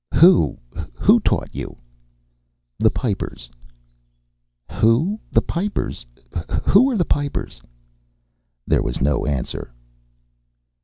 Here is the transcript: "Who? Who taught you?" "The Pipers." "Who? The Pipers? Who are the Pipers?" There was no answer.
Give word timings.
"Who? 0.15 0.57
Who 0.95 1.19
taught 1.19 1.53
you?" 1.53 1.77
"The 2.79 2.89
Pipers." 2.89 3.51
"Who? 4.71 5.19
The 5.31 5.43
Pipers? 5.43 6.07
Who 6.69 6.89
are 6.89 6.97
the 6.97 7.05
Pipers?" 7.05 7.61
There 8.65 8.81
was 8.81 8.99
no 8.99 9.27
answer. 9.27 9.71